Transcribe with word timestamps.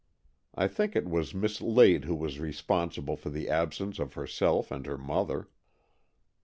I 0.55 0.67
think 0.67 0.95
it 0.95 1.07
was 1.07 1.35
Miss 1.35 1.61
Lade 1.61 2.05
who 2.05 2.15
was 2.15 2.39
responsible 2.39 3.15
for 3.15 3.29
the 3.29 3.47
absence 3.47 3.99
of 3.99 4.13
herself 4.15 4.71
and 4.71 4.87
her 4.87 4.97
mother. 4.97 5.47